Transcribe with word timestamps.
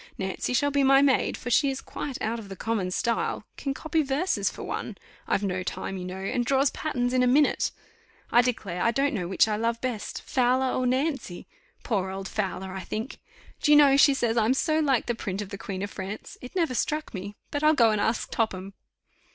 Nancy 0.17 0.51
shall 0.55 0.71
be 0.71 0.83
my 0.83 1.03
maid, 1.03 1.37
for 1.37 1.51
she 1.51 1.69
is 1.69 1.79
quite 1.79 2.19
out 2.23 2.39
of 2.39 2.49
the 2.49 2.55
common 2.55 2.89
style; 2.89 3.45
can 3.55 3.71
copy 3.71 4.01
verses 4.01 4.49
for 4.49 4.63
one 4.63 4.97
I've 5.27 5.43
no 5.43 5.61
time, 5.61 5.95
you 5.95 6.05
know 6.05 6.15
and 6.17 6.43
draws 6.43 6.71
patterns 6.71 7.13
in 7.13 7.21
a 7.21 7.27
minute. 7.27 7.71
I 8.31 8.41
declare 8.41 8.81
I 8.81 8.89
don't 8.89 9.13
know 9.13 9.27
which 9.27 9.47
I 9.47 9.57
love 9.57 9.79
best 9.79 10.23
Fowler 10.23 10.71
or 10.75 10.87
Nancy 10.87 11.45
poor 11.83 12.09
old 12.09 12.27
Fowler, 12.27 12.73
I 12.73 12.79
think. 12.83 13.19
Do 13.61 13.71
you 13.71 13.77
know 13.77 13.95
she 13.95 14.15
says 14.15 14.37
I'm 14.37 14.55
so 14.55 14.79
like 14.79 15.05
the 15.05 15.13
print 15.13 15.39
of 15.39 15.49
the 15.49 15.57
Queen 15.59 15.83
of 15.83 15.91
France. 15.91 16.35
It 16.41 16.55
never 16.55 16.73
struck 16.73 17.13
me; 17.13 17.35
but 17.51 17.61
I'll 17.63 17.75
go 17.75 17.91
and 17.91 18.01
ask 18.01 18.31
Topham." 18.31 18.73